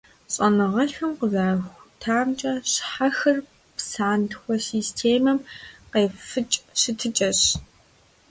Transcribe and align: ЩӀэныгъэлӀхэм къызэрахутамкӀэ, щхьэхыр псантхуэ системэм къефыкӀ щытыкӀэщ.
ЩӀэныгъэлӀхэм 0.33 1.11
къызэрахутамкӀэ, 1.19 2.53
щхьэхыр 2.71 3.37
псантхуэ 3.75 4.55
системэм 4.67 5.39
къефыкӀ 5.91 6.57
щытыкӀэщ. 6.79 7.41